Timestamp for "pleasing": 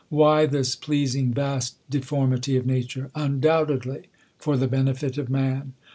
0.75-1.31